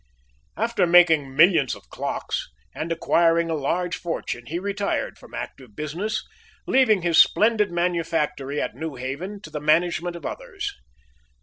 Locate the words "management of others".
9.61-10.73